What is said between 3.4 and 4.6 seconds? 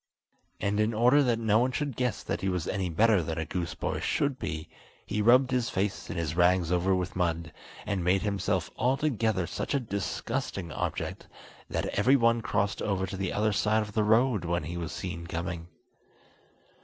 goose boy should